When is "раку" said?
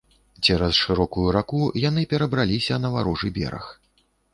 1.37-1.61